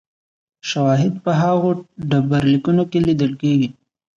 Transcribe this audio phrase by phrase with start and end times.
[0.69, 1.69] شواهد په هغو
[2.09, 3.69] ډبرلیکونو کې لیدل کېږي